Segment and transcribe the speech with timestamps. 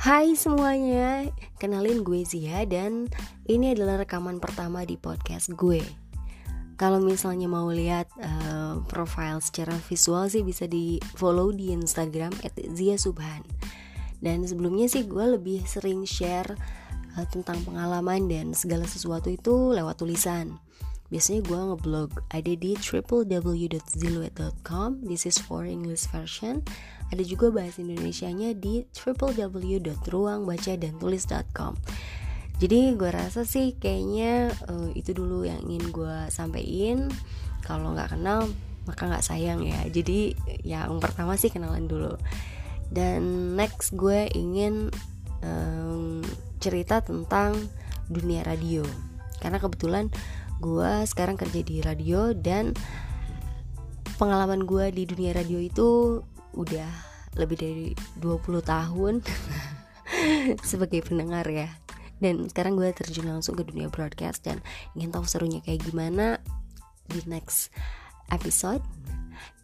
[0.00, 1.28] Hai semuanya,
[1.60, 3.12] kenalin gue Zia dan
[3.44, 5.84] ini adalah rekaman pertama di podcast gue.
[6.80, 13.44] Kalau misalnya mau lihat uh, profile secara visual sih bisa di follow di Instagram @zia_subhan.
[14.24, 16.48] Dan sebelumnya sih gue lebih sering share
[17.20, 20.56] uh, tentang pengalaman dan segala sesuatu itu lewat tulisan.
[21.10, 26.62] Biasanya gue ngeblog ada di www.ziluet.com This is for English version.
[27.10, 31.72] Ada juga bahasa Indonesianya di www.ruangbacadantulis.com
[32.62, 37.10] Jadi gue rasa sih kayaknya uh, itu dulu yang ingin gue sampaikan.
[37.66, 38.46] Kalau nggak kenal
[38.86, 39.82] maka nggak sayang ya.
[39.90, 42.14] Jadi yang pertama sih kenalan dulu.
[42.86, 44.90] Dan next gue ingin
[45.42, 46.22] um,
[46.62, 47.58] cerita tentang
[48.06, 48.86] dunia radio.
[49.40, 50.12] Karena kebetulan
[50.60, 52.76] gue sekarang kerja di radio dan
[54.20, 56.20] pengalaman gue di dunia radio itu
[56.52, 56.90] udah
[57.40, 57.88] lebih dari
[58.20, 59.14] 20 tahun
[60.70, 61.72] sebagai pendengar ya.
[62.20, 64.60] Dan sekarang gue terjun langsung ke dunia broadcast dan
[64.92, 66.36] ingin tahu serunya kayak gimana
[67.08, 67.72] di next
[68.28, 68.84] episode.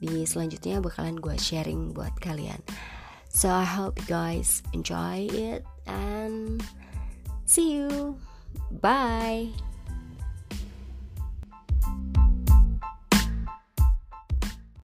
[0.00, 2.64] Di selanjutnya bakalan gue sharing buat kalian.
[3.28, 6.64] So I hope you guys enjoy it and
[7.44, 8.16] see you.
[8.80, 9.65] Bye